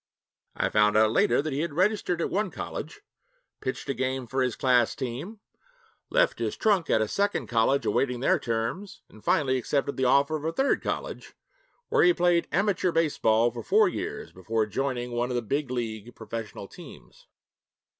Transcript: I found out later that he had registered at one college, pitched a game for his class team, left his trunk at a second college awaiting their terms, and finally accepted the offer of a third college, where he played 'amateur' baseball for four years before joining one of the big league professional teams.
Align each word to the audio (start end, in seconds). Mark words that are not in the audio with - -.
I 0.55 0.69
found 0.69 0.97
out 0.97 1.11
later 1.11 1.43
that 1.43 1.53
he 1.53 1.59
had 1.59 1.75
registered 1.75 2.21
at 2.21 2.31
one 2.31 2.49
college, 2.49 3.01
pitched 3.61 3.87
a 3.87 3.93
game 3.93 4.25
for 4.25 4.41
his 4.41 4.55
class 4.55 4.95
team, 4.95 5.41
left 6.09 6.39
his 6.39 6.57
trunk 6.57 6.89
at 6.89 7.03
a 7.03 7.07
second 7.07 7.45
college 7.45 7.85
awaiting 7.85 8.19
their 8.19 8.39
terms, 8.39 9.03
and 9.09 9.23
finally 9.23 9.57
accepted 9.57 9.97
the 9.97 10.05
offer 10.05 10.35
of 10.37 10.43
a 10.43 10.51
third 10.53 10.81
college, 10.81 11.35
where 11.89 12.01
he 12.01 12.13
played 12.15 12.47
'amateur' 12.51 12.91
baseball 12.91 13.51
for 13.51 13.61
four 13.61 13.87
years 13.87 14.31
before 14.31 14.65
joining 14.65 15.11
one 15.11 15.29
of 15.29 15.35
the 15.35 15.39
big 15.43 15.69
league 15.69 16.15
professional 16.15 16.67
teams. 16.67 17.27